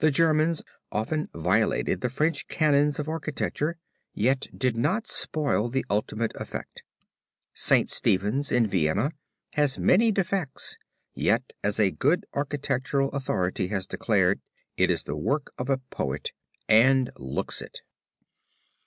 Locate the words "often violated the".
0.90-2.10